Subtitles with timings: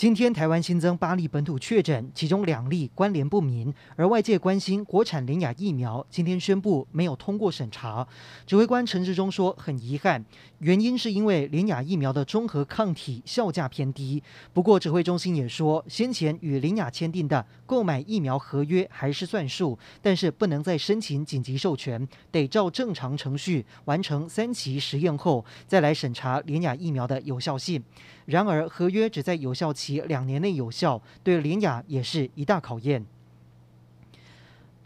[0.00, 8.08] 今天台湾新增八例本土确诊，其中两例关联不明，而外界关心国产联雅疫苗，今天宣布没有通过审查。
[8.46, 10.24] 指挥官陈志忠说很遗憾，
[10.60, 14.22] 原因是因为联雅疫苗的中和抗体效价偏低。
[14.54, 27.84] 不过指挥中心也说，先前与联雅签订的购买疫苗合约还是算数，但是不能再申请紧急授权，得照正常程序完成三期实验后再来审查联雅疫苗的有效性。
[28.30, 33.04] 然而合约只在有效期两年内有效，对联雅也是一大考验。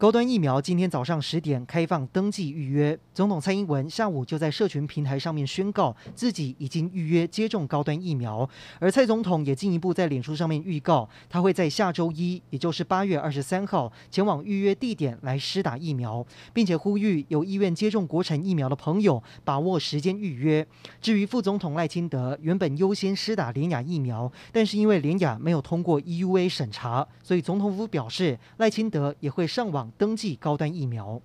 [0.04, 8.46] 高端疫苗今天早上十点开放登记预约，总统蔡英文下午就在社群平台上面宣告自己已经预约接种高端疫苗，
[8.78, 20.66] 而蔡总统也进一步在脸书上面预告，他会在下周一，也就是八月二十三号前往预约地点来施打疫苗，并且呼吁有意愿接种国产疫苗的朋友把握时间预约。
[21.00, 29.90] 至于副总统赖清德原本优先施打联雅疫苗，但是因为联雅没有通过 EUA 审查，所以总统府表示赖清德也会上网。
[29.96, 31.20] 登记高端疫苗。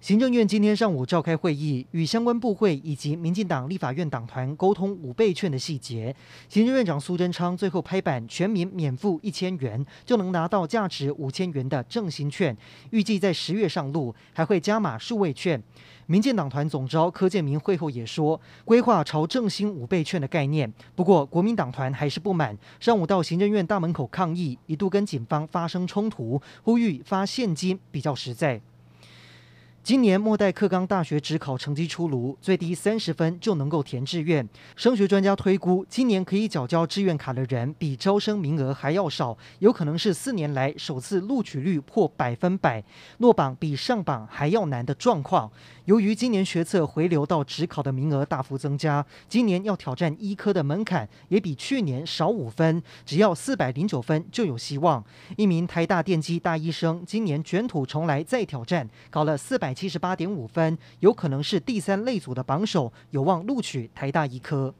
[0.00, 6.14] 行政院今天上午召开会议，与相关部会以及民进党立法院党团沟通五倍券的细节。
[6.48, 12.56] 行政院长苏贞昌最后拍板，全民免付一千元就能拿到价值五千元的正兴券，
[12.90, 15.60] 预计在十月上路，还会加码数位券。
[16.06, 20.72] 民进党团总召柯建铭会后也说，规划朝正兴五倍券的概念。
[20.94, 28.60] 不过国民党团还是不满，上午到行政院大门口抗议，一度跟警方发生冲突，呼吁发现金比较实在。
[29.88, 34.46] 今年末代课刚大学指考成绩出炉，最低三十分就能够填志愿。
[34.76, 42.84] 升学专家推估，今年可以缴交志愿卡的人比招生名额还要少，有可能是四年来首次录取率破百分百，
[43.16, 45.50] 落榜比上榜还要难的状况。
[45.86, 55.02] 由于今年学测回流到指考的名额大幅增加，今年要挑战医科的门槛也比去年少五分，只要四百零九分就有希望。
[55.38, 64.74] 一名台大电机大医生今年卷土重来再挑战，考了四百七十八点五分，有可能是第三类组的榜首，有望录取台大医科。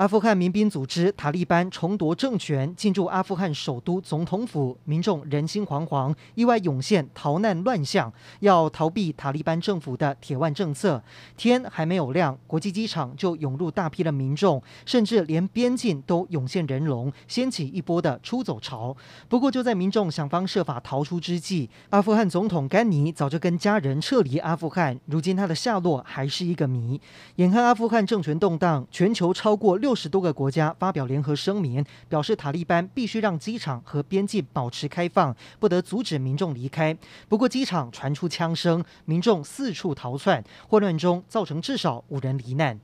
[0.00, 11.02] 阿富汗民兵组织塔利班重夺政权，进驻阿富汗首都总统府，民众人心惶惶，意外涌现逃难乱象，要逃避塔利班政府的铁腕政策。
[11.36, 18.96] 天还没有亮，国际机场就涌入大批的民众，甚至连边境都涌现人龙，掀起一波的出走潮。
[19.28, 26.98] 不过，就在民众想方设法逃出之际，阿富汗总统甘尼早就跟家人撤离阿富汗，如今他的下落还是一个谜。
[27.36, 29.89] 眼看阿富汗政权动荡，全球超过六。
[29.90, 36.96] 六十多个国家发表联合声明，表示塔利班必须让机场和边境保持开放，不得阻止民众离开。
[37.28, 42.78] 不过，机场传出枪声，民众四处逃窜，混乱中造成至少五人罹难。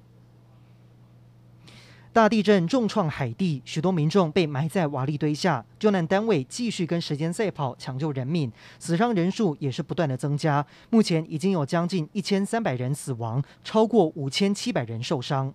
[2.13, 8.51] 大地震重创海地，许多民众被埋在瓦砾堆下，救难单位继续跟时间赛跑，抢救人命，
[8.81, 10.67] 死伤人数也是不断的增加。
[10.91, 15.55] 目前已经有将近一千三百人死亡，超过五千七百人受伤。